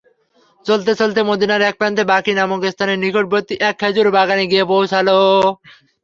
[0.65, 5.07] চলতে চলতে মদীনার এক প্রান্তে বাকী নামক স্থানের নিকটবর্তী এক খেজুর বাগানে গিয়ে পৌঁছল।